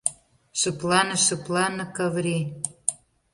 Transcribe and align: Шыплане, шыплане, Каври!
Шыплане, 0.59 1.15
шыплане, 1.25 1.85
Каври! 1.95 2.37